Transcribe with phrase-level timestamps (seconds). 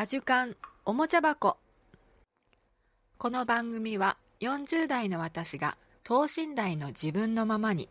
[0.00, 1.56] アジュカンおもちゃ箱。
[3.18, 7.88] この番組は40代の私が等身大の自分のままに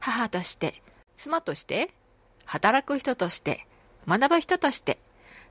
[0.00, 0.80] 母として
[1.16, 1.90] 妻として
[2.46, 3.66] 働く人として
[4.08, 4.96] 学ぶ人として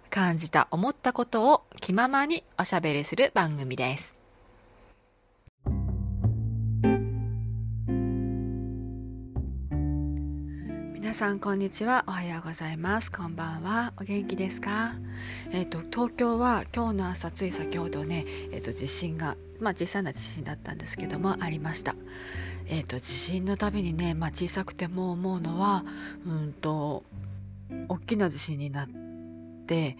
[0.09, 4.22] 感じた思ったことを気ままにおしゃべりする番組です。
[11.13, 12.05] 皆さんこんにちは。
[12.07, 13.11] おはようございます。
[13.11, 13.93] こんばんは。
[14.01, 14.93] お元気ですか？
[15.51, 21.93] えっ、ー、と東京は今日の朝つい先ほどねえっ、ー、と地震がまあ小さな地震だったんですけどもありました。
[22.65, 25.83] えっ、ー、と地震のたびにねまあ小さくても思うのは
[26.25, 27.03] うんと
[27.89, 28.87] 大きな地震になっ
[29.67, 29.97] て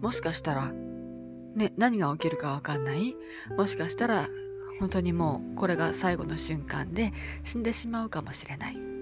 [0.00, 3.16] もしかしたらね何が起きるかわかんない？
[3.58, 4.28] もしかしたら
[4.78, 8.93] 本当にもうこれが最後の瞬間で死んでしまうかもしれない。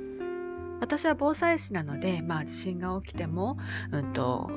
[0.82, 3.56] 私は防災士なので、まあ、地震が起きても、
[3.92, 4.50] うんと、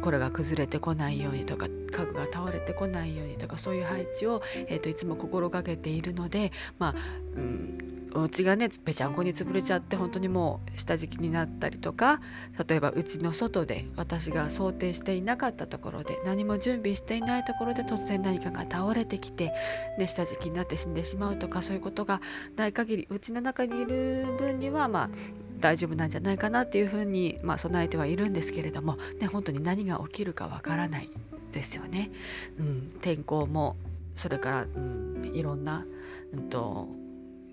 [0.00, 6.94] これが崩れてこないようにとか家具が倒れてこないようにとかそういう配置を、えーと、いつも心がけているので、まあ
[7.34, 7.78] うん、
[8.12, 12.20] お家がねぺちゃんこに潰れちゃって本当にもう下敷きになったりとか
[12.68, 19.52] 例えばうちの外で私が想定していなかったところで何も準備していないところで突然何かが倒れてきて、
[19.98, 22.20] ね、下敷きになって死んでしまうとかそういうことが
[22.56, 25.10] ない限りうちの中にいる分にはまあ
[25.58, 31.08] 大丈夫なんじゃないかなっていうふうに、まあ、備えてはいるんですけれども、ね、本当に何が起きるかわからない
[31.52, 32.10] ですよね。
[32.58, 33.76] うん、天候も
[34.14, 35.84] それから、うん、いろんな、
[36.32, 36.88] うんと、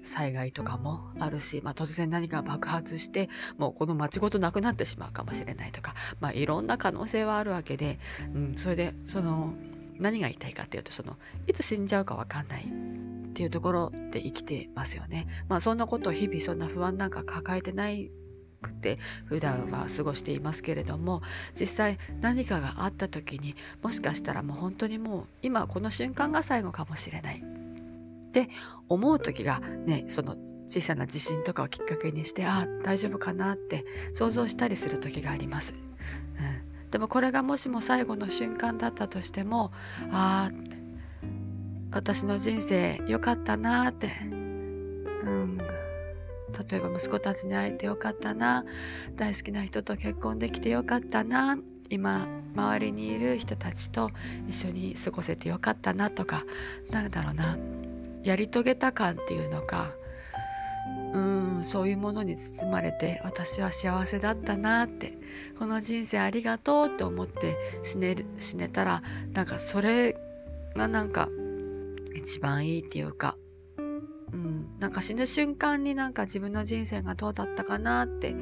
[0.05, 7.97] 災害とかもあるし、まあ、突然何か爆発してもうこの町ごとなくなってしまうかもしれないとか、まあ、いろんな可能性はあるわけで、
[8.33, 9.53] うん、それでその
[9.97, 12.65] 何が言いたいかっていうとそのいつ死んじゃうか分かんない
[13.35, 15.27] っていうところで生きてますよね。
[15.49, 18.09] まあそんなことを日々そんな不安なんか抱えてない
[18.61, 21.21] くて普段は過ごしていますけれども
[21.53, 28.49] 実際何かがあった時にもしかしたらもう本当にもう今この瞬間が最後かもしれないって
[28.87, 35.75] 思う時がねその小さな地震とかをきっかけにしてああ大丈夫かなって想像したりする時があります。
[35.75, 39.73] うん、でもこれがもしも最後の瞬間だったとしても
[40.09, 40.84] ああ
[41.95, 44.09] 私の人生良かったなって、
[45.23, 45.63] うん、例
[46.73, 48.65] えば息子たちに会えてよかったな。
[49.15, 51.57] 大好きな人と結婚できてよかったな。
[51.89, 54.11] 今周りにいる人たちと
[54.45, 56.43] 一緒に過ごせてよかったなとか。
[56.91, 57.57] なんだろうな。
[58.23, 59.91] やり遂げた感っていうのか。
[61.13, 61.63] うん。
[61.63, 65.17] そういうものに包まれて私は幸せだったなって。
[65.57, 69.01] この人生ありがとうと思って死ねる死ねたら
[69.31, 70.17] なんかそれ
[70.75, 71.29] がなんか
[72.15, 73.37] 一番いいっていうか、
[73.77, 73.81] う
[74.35, 78.35] ん、なんか死ぬ瞬間になんか自分の人生がどうだったかなって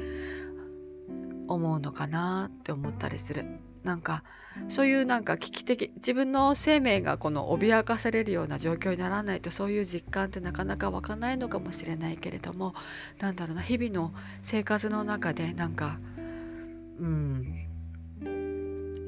[1.48, 3.44] 思うのかなって思ったりする。
[3.82, 4.24] なんか
[4.68, 12.74] そういうなんか危機的自分の生命がこの脅かされるような状況にならないとそういう実感ってなかなか湧かないのかもしれないけれども
[13.18, 15.98] なんだろうな日々の生活の中でなんか
[16.98, 17.73] うん。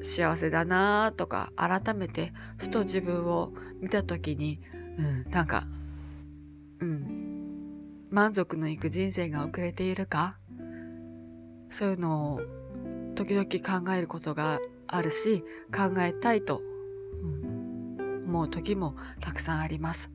[0.03, 4.61] 幸せだなとか改めてふと自分を見た時に、
[4.97, 5.63] うん、なんか、
[6.79, 10.37] うん、満足のいく人生が遅れているか？
[11.69, 12.41] そういうのを
[13.15, 15.43] 時々考えることがあるし
[15.75, 16.61] 考えたいと、
[17.21, 20.09] うん、思う時もたくさんあります。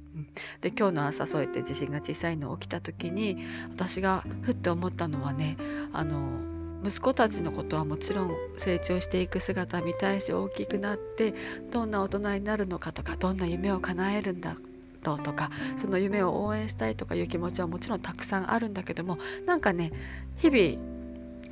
[0.61, 3.39] で今日の朝そうやって地震が小さいの起きた時に
[3.71, 5.57] 私がふって思ったのはね
[5.93, 11.35] あの息子たちのことはもちろん成長していく姿見たいし大きくなって
[11.71, 14.57] どんな大人になるのかとかどんな夢を叶えるんだ
[15.05, 19.93] ろうとかその夢を応援したいとかいう気持ちはもちろんたくさんあるんだけどもなんかね
[20.39, 20.93] 日々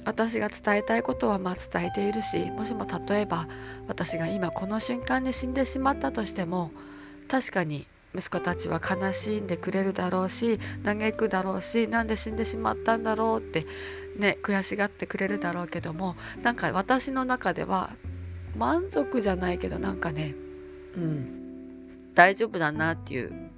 [0.04, 3.46] 私が伝えたいことはまあ伝えているしもしも例えば
[3.86, 6.70] 私が今この瞬間に死んでしまったとしても
[7.28, 13.66] 確かに息子たちは悲しんでくれるだろうし嘆くだろうしなんで死んでしまったんだろうって
[14.16, 17.90] ね悔しがってくれるだろうけどもなんか私の中では
[18.56, 20.34] 満足じゃないけどなんかね
[20.96, 21.40] うん
[22.14, 23.49] 大丈夫だなっていう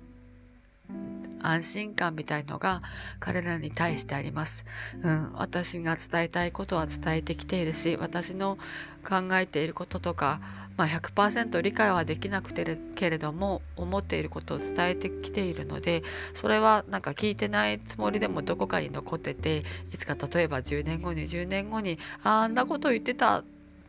[1.42, 2.80] 安心感みたいのが
[3.20, 4.64] 彼らに対してあります。
[5.02, 8.58] うん、私が伝えたいことは伝えてきているし、私の
[9.02, 10.40] 考えていることとか、
[10.76, 16.02] まあ、100%理解はできなくてるけれども思っていることを伝えてきているので
[16.32, 23.44] それはなんか聞いてないつもりでもどこかに残ってていつか例えば10年後20年後にあんなこと言ってたっ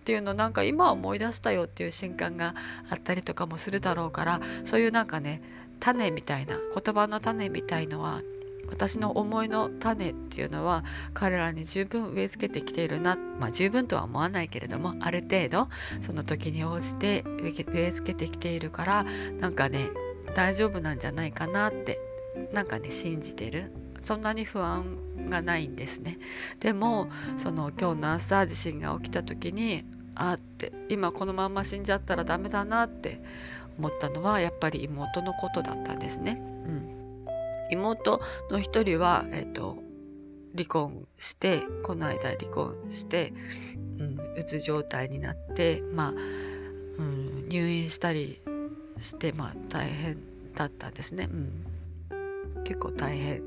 [0.06, 2.56] ていうのなんか今思い出したよっていう瞬間が
[2.90, 5.42] あったりとかもするだろうからそういうなんかね
[5.80, 8.22] 種みたいな言葉の種みたいのは
[8.70, 10.84] 私の思いの種っていうのは
[11.14, 15.68] 彼らに十分植え付けてきているなまあ十分とは思わないけれどもある程度
[16.02, 19.06] その時に応じて植え付けてきているから
[19.40, 19.90] なんかね
[20.34, 22.00] 大丈夫なんじゃないかなって
[22.54, 23.72] なんかね信じてる。
[24.04, 26.20] そんなに不安がないんですね。
[26.60, 29.84] でもその今日の朝地震が起きた時に
[30.14, 33.22] あって今このまんま死んじゃったらダメだなって
[33.78, 36.42] 思ったのはやっぱり妹のことだったんですね。
[36.42, 37.26] うん、
[37.72, 39.78] 妹の一人は、えっ、と、
[40.56, 43.34] 離婚してこの間離婚して、
[43.98, 46.14] うん、うつ状態になってまあ、
[47.00, 48.38] うん、入院したり
[49.00, 50.20] してまあ大変
[50.54, 51.28] だったんですね。
[51.32, 52.64] うん。
[52.64, 53.42] 結構大変。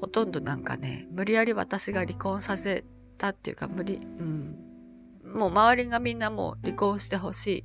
[0.00, 2.84] ほとんどなんかね無理やり私が離婚させ
[3.18, 4.56] たっていうか無理、うん、
[5.24, 7.64] もう周りがみんなもう離婚してほしい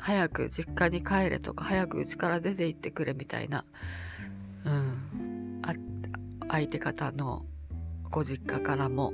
[0.00, 3.64] 早く実家に帰れとか早く家から出て行ってくれみたいな、
[4.64, 5.74] うん、あ
[6.48, 7.44] 相手方の
[8.10, 9.12] ご実家からも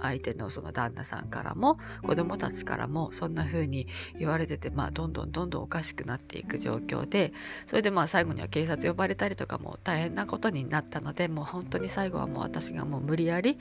[0.00, 3.86] 相手のその旦那さんからも子供たちからもそんな風に
[4.18, 7.32] 言われててまあどんどんどんどんおかしくなっていく状況で
[7.66, 13.58] それでまあ最後には警察呼ばれたりとかも大変なことになったのでもう本当に最後はもう私がもう無理やり、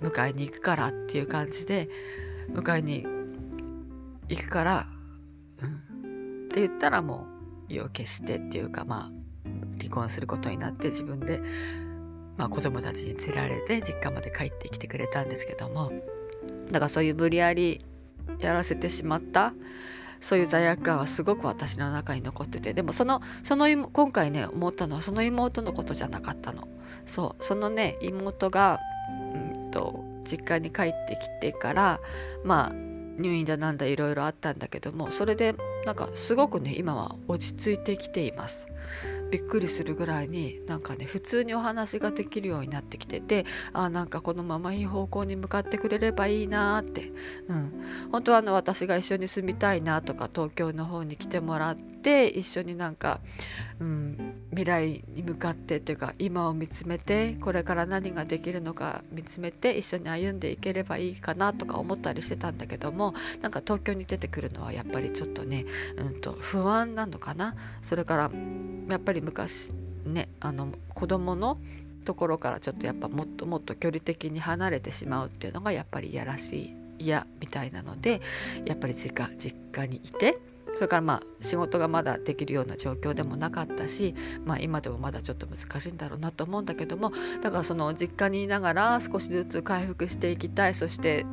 [0.00, 1.88] うん、迎えに行くからっていう感じで
[2.52, 3.06] 迎えに
[4.28, 4.86] 行くから
[5.66, 7.26] って言ったらも
[7.68, 9.10] う意を決してっていうかまあ
[9.78, 11.40] 離婚することになって自分で、
[12.36, 15.92] まあ、子供たちに連れられて実家まで帰ってきてくれたんですけども。
[16.70, 17.84] だからそういう無理やり
[18.40, 19.52] やらせてしまった
[20.20, 22.72] そういう罪悪感はすごく私の中に残ってて。
[22.72, 26.68] でもそのその今回ね思ったのはその妹のことじゃなかったの。
[27.04, 28.78] そうそのね妹が、
[29.10, 32.00] うんと実家に帰ってきてから
[32.44, 35.54] まあ入院だなんだいろいろあったんだけどもそれで
[35.84, 38.68] なんかすごくね今は落ち着いてきています。
[39.32, 47.10] びっくりするぐらいになんかね普通にお話ができるようになってきててあなんかこのままいい方向に向かってくれればいいなって、
[47.48, 47.72] うん、
[48.12, 53.20] 本当はあの私が一緒に住みたいなとか東京の方に来てもらって一緒になんか、
[53.80, 65.64] うん、未来に向かってっていうか今を見つめてこれから何ができるのか見つめて一緒に歩んでいければいいかなとか思ったりしてたんだけどもなんか東京に出てくるのはやっぱりちょっとね、
[65.96, 67.56] うんと、不安なのかな？
[67.80, 68.30] それから
[68.90, 69.72] やっぱり昔
[70.04, 71.58] ねあの子供の
[72.04, 78.20] ところからちょっとやっぱもっともっと距離的に離れてしまうっていうのがやっぱりいやらしい嫌みたいなので
[78.66, 80.38] やっぱり実家実家にいて
[80.82, 91.24] それからまあ仕事がまだできるような状況でもなかったし、まあ、今でもまだちょっと難しいんだろうなと思うんだけどもだからその実家にいながら少しずつ回復していきたいそして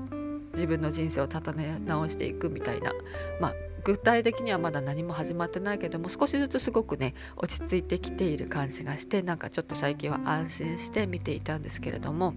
[0.54, 2.94] 自分の人生を立て直していくみたいな、
[3.42, 3.54] まあ、
[3.84, 12.36] 具体的にはまだ何も始まってないけども少しずつすごくね落ち着いてきている感じがしてなんかちょっと最近は安心して見ていたんですけれども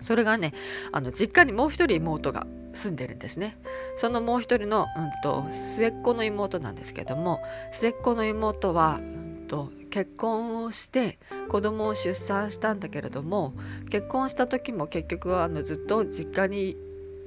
[0.00, 0.52] それがね
[0.90, 3.56] あの実家にもう一人妹が住んでるんですね。
[3.96, 7.40] そのもう一人の、うんと、末っ子の妹なんですけども
[7.70, 13.52] 末っ子の妹は、うんと、結婚をして子供を出産したんだけれども
[13.90, 16.76] 結婚した時も結局あのずっと実家に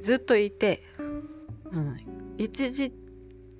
[0.01, 0.79] ずっといて、
[1.71, 1.95] うん、
[2.37, 2.91] 一時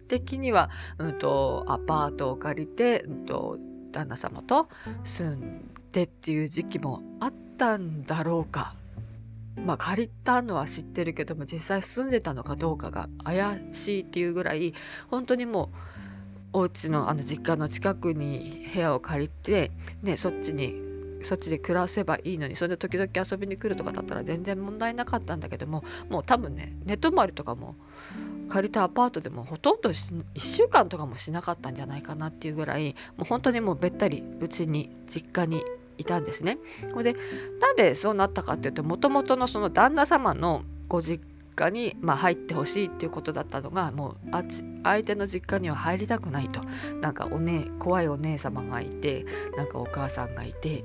[0.07, 3.57] 的には、うんと、アパートを借りて、うんと、
[3.91, 4.67] 旦那様と
[5.03, 8.73] 住んでっていう時期もあったんだろうか。
[9.63, 14.73] まあ借りたのは知ってるけども実際住んでたのかどうかが怪しいっていうぐらい
[15.09, 15.71] 本当にも
[16.53, 19.71] うお家のあの実家の近くに部屋を借りて、
[20.03, 20.73] ね、そっちに
[21.21, 27.75] そっちで暮らせばいいのにそれで時々遊びに来るとかだったら全然問題なかったんだけどももう多分ね寝泊まりとかも
[28.47, 35.63] 借りたアパートでもほとんど1週間とかもしなかったんじゃないかなっていうぐらいもう本当にもうべったりうちに実家に
[35.97, 36.57] いたんですね。
[36.93, 37.19] これで
[37.59, 41.25] なんでそうなったかっていうともともとのその旦那様のご実
[41.55, 46.61] 家に、まあ、入ってほしいっていうことだったのがもうあち相手の実家には入りたくないと
[47.01, 49.25] なんかお、ね、怖いお姉様がいて
[49.57, 50.83] なんかお母さんがいて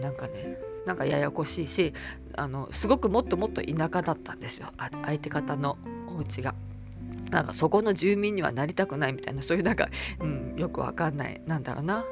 [0.00, 1.92] なんかねなんかややこしいし
[2.36, 4.68] あのすごくもっともっと田舎だったんですよ
[5.04, 5.76] 相手方の
[6.08, 6.54] お家が。
[7.30, 9.88] なんかそこの住民にはなりたくないみたいなそういうなんか、
[10.20, 12.04] うん、よくわかんないなんだろうな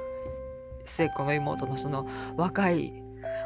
[0.84, 2.92] 末っ子の妹のその若い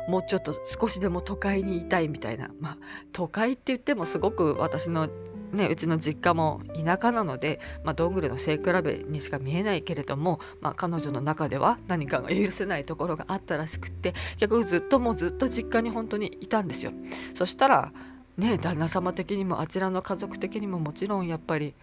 [0.09, 2.79] もうちょっと少しでも都会にいたいみたいなまあ
[3.13, 5.09] 都会って言ってもすごく私の
[5.53, 16.93] ね、うちの実家も田舎なので、まあ、どんぐりの背比べにしか見えないけれども、まあ、彼女の中では何かが許せないところがあったらしくって結局ずっともうずっと実家に本当にいたんですよ。
[17.35, 17.93] そしたら
[18.37, 21.75] ね旦那様的にもあちらの家族的にももちろんやっぱり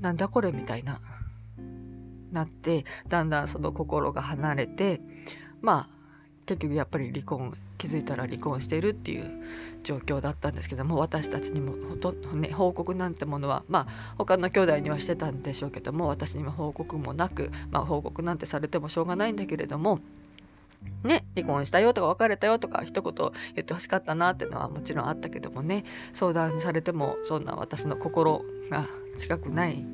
[0.00, 1.00] なんだこれみたいな
[2.32, 5.00] なってだんだんその心が離れて
[5.60, 5.96] まあ
[6.46, 9.42] 結局やっぱり離婚気づいたら離婚しているっていう
[9.82, 20.00] 状況だったんですけども私たちにもほとんど、ね、報告なんてものはまあ他の兄弟にはしてたんでしょうけども私にも報告もなく、まあ、報告なんてされてもしょうがないんだけれども
[21.02, 23.30] ね、離婚したよとか別れたよとか一言言
[23.62, 28.84] ってほしかったなっていうのはもちろんあったけどもね相談されてもそんな私の心が
[29.16, 29.84] 近くない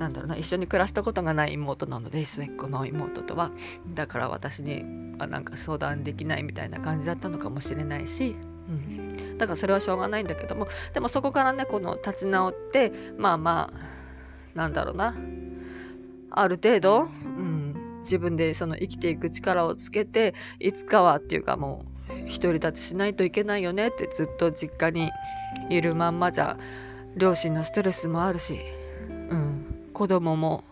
[0.00, 3.52] なんだろうな一緒に暮らしたことがない妹なので末っ子の妹とは。
[3.86, 4.82] だから私に
[5.18, 8.34] はなんか相談できないみたいな感じだったのかもしれないし、
[8.68, 10.68] うん、だからそれはしょうがないんだけども。
[10.94, 15.14] でもそこからねこの立ち直ってまあまあなんだろうな。
[16.30, 25.10] ある程度、うん、自分でその生きていく力をつけていつかはっていうかもう独り立ちしないといけないよねってずっと実家に
[25.68, 26.56] いるまんまじゃ
[27.16, 28.56] 両親のストレスもあるし、
[30.00, 30.64] 子供も、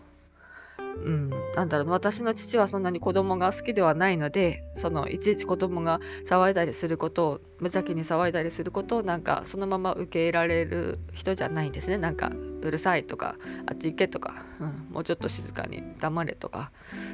[1.05, 11.99] うん、なんだろう、私の父はそんなに子供が好きではないので、その、いちいち子供が騒いだりすることを、無邪気に騒いだりすることを、なんか、そのまま受け入れられる人じゃないんですね。
[11.99, 12.31] なんか、
[12.63, 13.35] うるさいとか、
[13.67, 16.71] あっち行けとか、うん、もうちょっと静かに黙れとか、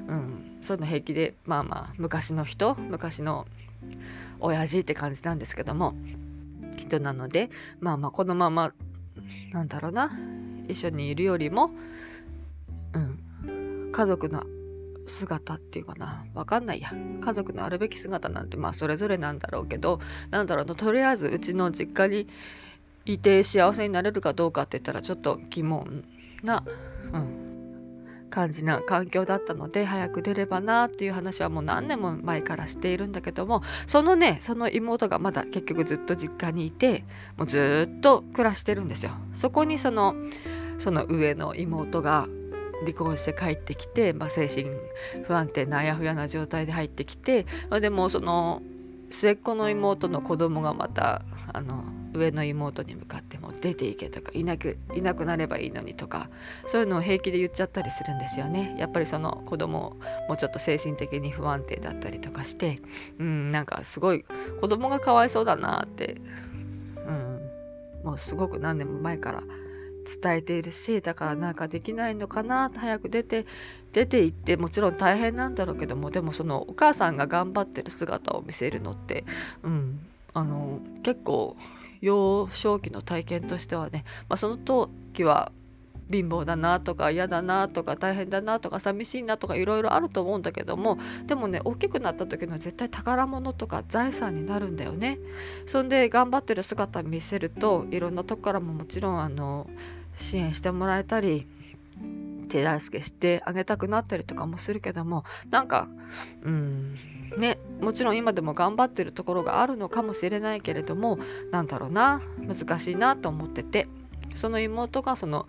[0.07, 3.45] うん、そういうの平気で、まあまあ、昔の人、昔の
[4.39, 5.93] 親父って感じなんですけども、
[6.77, 7.49] 人なので、
[7.81, 8.73] まあまあ、このまま、
[9.51, 10.11] なんだろうな、
[10.67, 11.71] 一緒にいるよりも、
[12.93, 14.43] うん、家族の
[15.07, 16.25] 姿っていうかな。
[16.33, 16.89] わかんないや。
[17.21, 19.99] 家族のあるべき姿なんてまあそれぞれなんだろうけど
[20.31, 22.27] なんだろうとりあえずうちの実家に
[23.05, 26.03] いて幸せになれるかどうかって言ったらちょっと疑問
[26.43, 26.63] な、
[27.13, 27.54] うん、
[28.35, 37.05] 感じな環境だったので早く出ればなっていう話はもう何年も前からしているんだけどもそのねその妹がまだ結局ずっと実家にいて
[37.37, 39.13] もうずっと暮らしてるんですよ。
[39.33, 40.15] そこにその
[40.79, 42.27] その上の妹が
[42.81, 44.69] 離婚して帰ってきて、まあ、精神
[45.23, 47.45] 不安定なあやふやな状態で入ってきて
[47.79, 48.61] でもその
[49.09, 51.21] 末っ子の妹の子供がまた
[51.53, 56.29] あの上の妹に向かっても出ていけとかいなくいなくなればいいのにとか
[56.65, 58.75] そういうのを平気で言っちゃったりするんですよね。
[58.77, 62.81] やっぱりその子供もうちょっと精神的に不安定だったりとかして
[63.19, 64.23] うんなんかすごい
[64.61, 66.15] 子供がかわいそうだなって
[67.07, 67.41] うん
[68.03, 69.43] もうすごく何年も前から
[70.05, 73.45] 伝えているしだからなんかできないのかな早く出て
[73.91, 79.25] 出て行ってもちろん大変なんだろうけどもでもそのお母さんが頑張ってる姿を見せるのって、
[79.63, 79.99] うん、
[80.33, 81.55] あの結構
[82.05, 85.51] 幼少期の体験としてはね、まあ、その時は
[86.11, 95.17] 貧乏だなとか嫌だなとか大変だなとか寂しいなとかいろいろあると思うんだけどもでもね大きくなった時の絶対宝物とか財産になるんだよね。
[95.65, 99.67] そんで頑張ってる姿見せるといろんなとこからももちろんあの
[100.15, 101.47] 支援してもらえたり
[102.49, 105.87] 手助けしてあげたくなったりとかもするけどもなんか
[106.43, 106.95] うん
[107.37, 111.19] ねもちろん今でも頑張ってるところがあるのかもしれないけれども
[111.51, 113.87] なんだろうな難しいなと思ってて
[114.33, 115.47] その妹がその、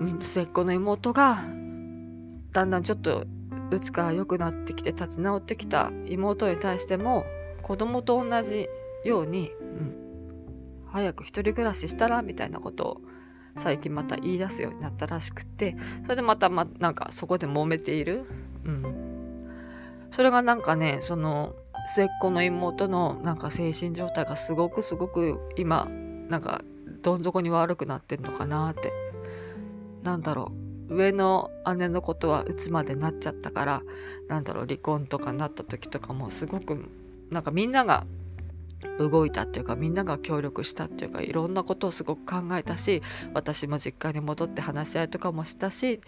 [0.00, 1.38] うん、末っ子の妹が
[2.52, 3.26] だんだんちょっと
[3.70, 7.24] うちから良くなってきて立ち直ってきた妹に対しても
[7.62, 8.68] 子供と同じ
[9.04, 9.94] ように、うん、
[10.86, 13.00] 早く一人暮らししたらみたいなことを
[13.56, 18.24] 最近また言い出すようになったらしくてそれでまたまなんかそこで揉めている、
[18.64, 18.82] うん、
[20.14, 21.56] それがなんかねその
[21.88, 25.88] 末っ子の妹のなんか精神状態がすごくすごく今
[26.28, 26.62] なんか
[27.02, 28.92] どん底に悪くなってんのかなって。
[30.04, 30.52] なんだろ
[30.88, 30.94] う。
[30.94, 33.82] 上の姉のことはうつまでなっちゃったから
[34.28, 36.90] なんだろう離婚とかなった時とかもすごく
[37.30, 38.04] なんかみんなが
[38.98, 43.02] 動いたっていうかみんなが協力したっていうかいろんなことをすごく考えたし
[43.32, 45.98] 私も実家に戻って話し合いとかもしたしっ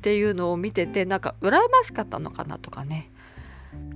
[0.00, 3.12] ていうのを見ててなんか羨ましかったのかなとかね。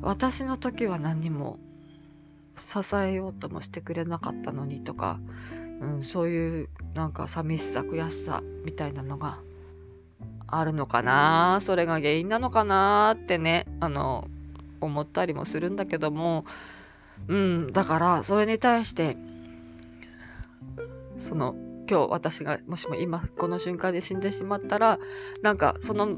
[0.03, 1.59] 私の時は何にも
[2.57, 5.19] 支えようともしてくれなかったのにとか、
[5.81, 9.41] うん、そういうなんか寂しさ悔しさみたいなのが
[10.47, 14.29] あるのかなそれが原因なのかなってねあの
[14.81, 16.45] 思ったりもするんだけども
[17.29, 19.17] うん、だからそれに対して
[21.17, 21.57] その
[21.89, 24.99] 今日私がもしも今この瞬間で死んでしまったら
[25.43, 26.17] なんかその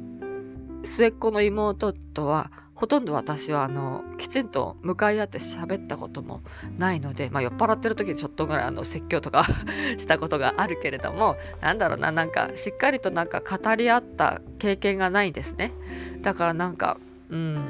[0.82, 6.42] 末っ子の妹とはほとんど私はあのきちんと向かい合って喋ったことも
[6.78, 9.42] ないので、まあ、酔っ払ってる時にちょっとぐらいあの説教とか
[9.98, 15.72] したことがあるけれどもなんだろうななんかしっかりとなんか語り合った経験がないんですね。
[16.22, 16.98] だからなんか
[17.30, 17.64] うん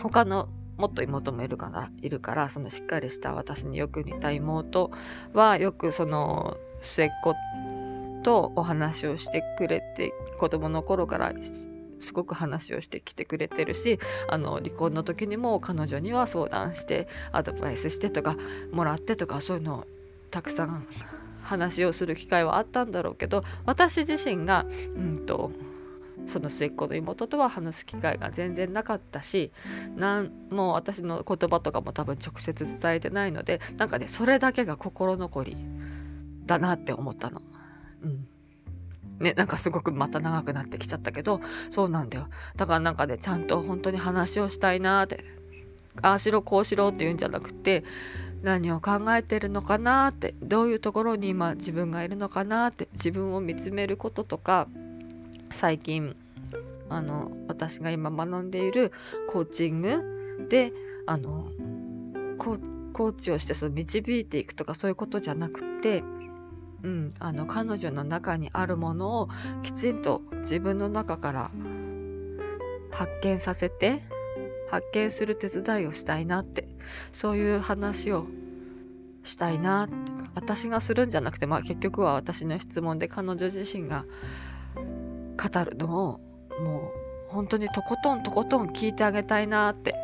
[0.00, 4.92] 他のもっと妹もいるからいるからそのしっかりした私によく似た妹
[5.32, 7.34] はよくその末っ子
[8.22, 11.32] とお話をしてくれて子供の頃から
[11.98, 13.98] すごく話をしてきてくれてるし
[14.28, 18.36] あの離婚の時にも彼女には相談してアドバイスしてとか
[18.72, 19.84] もらってとかそういうのを
[20.30, 20.86] たくさん
[21.42, 25.52] 話をする機会はあったんだろうけど私自身がうんと
[26.26, 29.52] その末っ子の妹とは話す機会が全然なかったし
[29.94, 35.56] なんもう私の言葉とかも多分直接伝えてないのでなんかねそれだけが心残り
[36.46, 37.40] だなって思ったの。
[38.02, 38.28] うん
[39.20, 42.28] ね、なんかすごくまた長くなってきちゃったけどそうなんだよ。
[42.56, 45.24] だからなんかねちゃんと本当に話をしたいなって
[46.02, 47.84] ああしろこうしろって言うんじゃなくて
[48.42, 54.68] 何を考えてるのかなってどういうところに今自分がいるのかなって自分を見つめることとか
[55.50, 56.14] 最近
[56.88, 58.92] あの私が今学んでいる
[59.28, 60.72] コーチングで
[61.06, 61.48] あの
[62.38, 66.02] コーチをしてその導いていくとかそういうことじゃなくて、
[66.82, 69.28] うん、あの彼女の中にあるものを
[69.62, 71.50] きちんと自分の中から
[72.90, 74.02] 発見させて
[74.68, 76.68] 発見する手伝いをしたいなって
[77.12, 78.26] そういう話を
[79.24, 84.04] したいなって私がするんじゃなくて、まあ、結局は私の質問で彼女自身が
[84.74, 86.20] 語るのを
[86.60, 86.92] も
[87.28, 89.94] う本当にとことんとことん聞いてあげたいなって、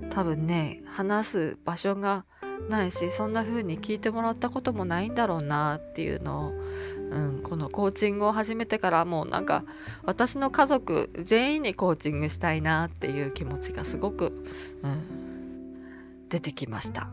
[0.00, 2.24] うん、多分ね話す場所が
[2.68, 6.52] ないしそんな風に聞いてもらったこともないんだろうなっていうのを、
[7.10, 9.64] うん、このコーチングを始めてからもうなんか
[10.04, 14.44] 私の家族全員にコーチングしたいなっていう気持ちがすごく、
[14.82, 17.08] うん、出てきました。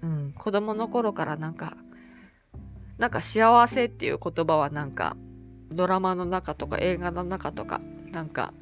[0.00, 1.76] うん、子供の頃からなんか
[2.98, 5.16] なんか幸せっていう言葉はなんか
[5.70, 7.80] ドラマの中とか映画の中とか
[8.12, 8.52] なんか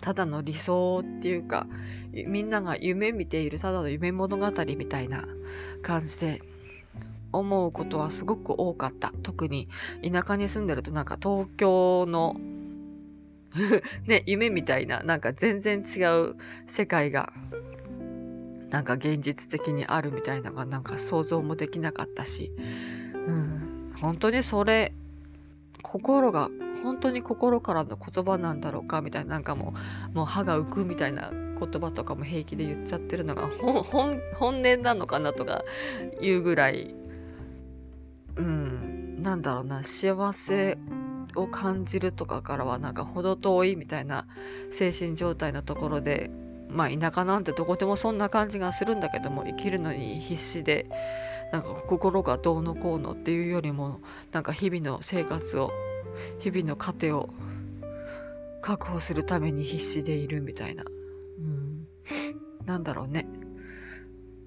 [0.00, 1.66] ただの理想っていうか
[2.12, 5.24] みんなが夢見ているただの夢物語みたいな
[5.82, 6.42] 感じで
[7.32, 9.12] 思うことはすごく多かった。
[9.22, 9.68] 特に
[10.02, 12.36] 田舎に住んでるとなんか東京の
[14.06, 17.32] ね夢みたいななんか全然違う世界が
[18.70, 22.52] なんか現実的にあるみたいなのがなんか想像もできなかったし、
[23.26, 24.92] うん、本当にそれ
[25.82, 26.48] 心が
[26.82, 29.74] 本当に心からの言葉なんだろうかみたいななんかも
[30.12, 35.62] うもう歯が浮くみたいな言葉とかも平気で言っちゃってるのが 本音なのかなとか
[36.20, 36.94] いうぐらい
[38.36, 40.78] うんなんだろうな幸せ
[41.36, 44.26] を感じるとかからはなんか程遠いみたいな
[44.70, 46.30] 精神状態のところで
[46.68, 50.86] まあ田舎なんてどこでもそんな感じがするんだけども生きるのに必死で
[51.52, 54.00] なんか心がどうのこうのっていうよりも
[54.32, 55.70] なんか日々の生活を
[56.38, 57.30] 日々の糧を
[58.62, 61.86] 確保するために必死でいるみたいな、うん、
[62.66, 63.26] なんだろうね。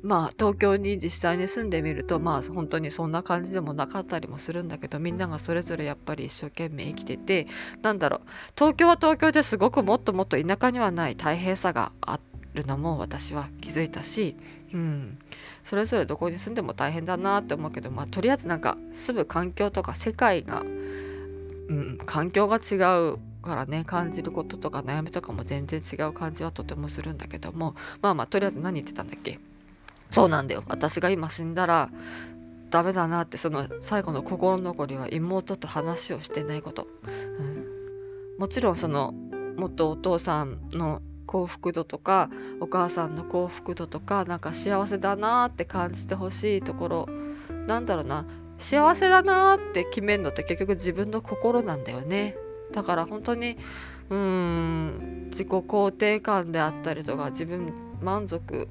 [0.04, 7.48] まあ東京に実際に住んでみるとまあ本当にそんな感じでもなかったりもするんだけどみんながそれぞれやっぱり一生懸命生きてて
[7.82, 8.22] なんだろう。
[8.58, 12.20] 東京は東京ですごくもっともっと田舎にはない大変さがあ
[12.54, 14.36] るのも私は気づいたし、
[14.74, 15.18] うん、
[15.64, 20.64] それぞれどこに住んでも大変だなって思うけどまあとりあえずなんか住む環境とか世界が、
[21.70, 22.76] うん、環境が違
[23.14, 29.40] うからね感じることとか悩みとかも全然違う感じはとてもするんだけどもまあまあとりあえず何言ってたんだっけ？
[30.10, 30.64] そうなんだよ。
[30.68, 31.90] 私が今死んだら
[32.70, 39.14] ダメだなってその最後の心残りは妹と話をしてないこと、うん、もちろんその
[39.58, 47.10] もっとお父さんの幸福度とかお母さんの幸福度とかなんか幸せだなって感じてほしいところ
[47.68, 48.26] なんだろうな
[48.64, 52.38] 幸せだなって決めるのって結局自分の心なんだよね。
[52.72, 53.58] だから本当に
[54.10, 58.70] うーん自己肯定感であったりとか自分満足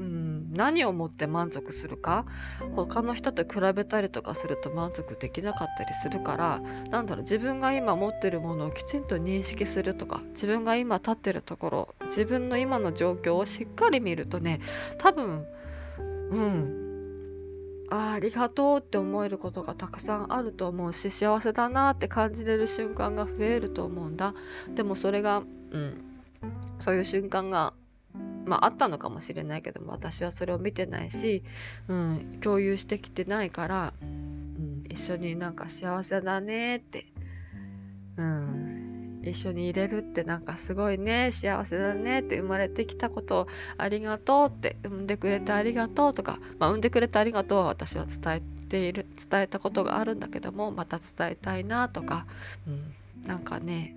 [0.00, 2.26] うん何をもって満足するか。
[2.74, 14.60] 他の人と比べたりとかすると満足できなかったりするからなんだろう自分が今持ってるものをきちんと認識するとか自分が今立ってるところ自分の今の状況をしっかり見るとね
[14.98, 15.46] 多分
[16.30, 16.89] うん
[17.90, 24.34] あありがとうって思えることがたくさんあると思うし幸せだなって感じれる瞬間が増えると思うんだ。
[24.74, 26.04] でもそれがうん
[26.78, 27.74] そういう瞬間が
[28.46, 31.42] まああったのかもしれないけども私はそれを見てないし、
[31.88, 37.06] うん、共有してきてないから、うん、一緒になんか幸せだねって、
[38.16, 38.69] うん、
[39.22, 52.26] 一緒にいれるってなんかすごいね幸せだねって生まれてきたことをありがとうって産んでくれてありがとうとか、まあ、産んでくれてありがとうは私は伝えている伝えたことがあるんだけどもまた伝えたいなとか、
[52.66, 52.94] うん、
[53.26, 53.94] なんかね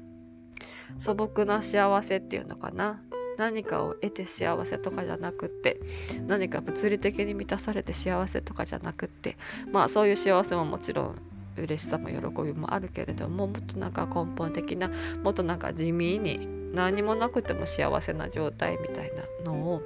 [0.97, 3.01] 素朴な幸せっていうのかな。
[3.35, 5.79] 何かを得て幸せとかじゃなくって
[6.27, 9.37] 何か物理的に満たされて幸せとかじゃなくって
[9.71, 14.89] まあそういう幸せももちろん嬉しさも喜びもあるけれどももっとなんか根本的な
[15.23, 19.11] もっとなんか地味に何もなくても幸せな状態みたい
[19.43, 19.81] なのを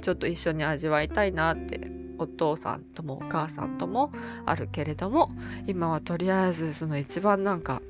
[0.00, 1.80] ちょっと一緒に味わいたいなって
[2.18, 4.12] お父さんともお母さんとも
[4.46, 5.30] あるけれども
[5.66, 7.82] 今はとりあえずその一番なんか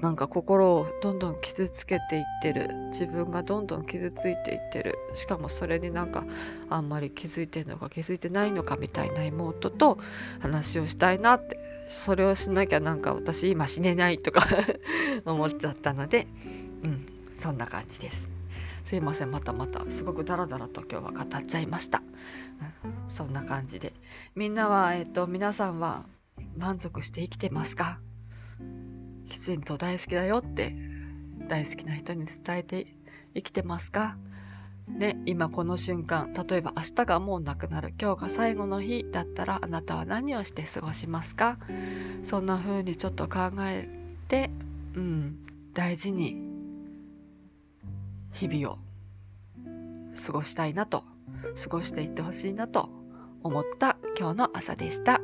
[0.00, 4.98] なんか心をどんどん傷つけていってる自分がどんどん傷ついていってる。
[5.14, 6.24] しかもそれになんか
[6.68, 9.98] あんまり気づいてるのか気づいてないのかみたいな妹と
[10.40, 14.46] 話をしたいなってそれをしなきゃなんか私今死ねないとか。
[15.24, 16.26] 思っちゃったので。
[16.84, 17.06] うん。
[17.34, 18.28] そんな感じです。
[18.84, 19.30] すいません。
[19.30, 22.02] またまたすごくダラダラと今日は語っちゃいました、
[22.84, 23.92] うん、そんな感じで。
[24.34, 26.06] みんなはえっ、と皆さんは
[26.56, 27.98] 満足して生きてますか？
[29.28, 30.72] きちんと大好きだよって
[31.48, 32.86] 大好きな人に伝えて
[33.34, 34.16] 生きてますか？
[34.88, 37.92] ね、今この瞬間例えば明日がもうなくなる。
[38.00, 41.58] 今日が最後の日だったらあなたは何をして過ごしますか？
[42.22, 43.88] そんな風にちょっと考え
[44.28, 44.50] て、
[44.94, 45.38] うん、
[45.74, 46.40] 大事に
[48.32, 48.78] 日々を
[50.24, 51.04] 過ごしたいなと
[51.62, 52.88] 過ごしていってほしいなと
[53.42, 55.20] 思った今日の朝でした。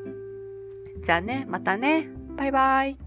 [1.04, 2.08] じゃあねまたね。
[2.36, 3.01] バイバイ。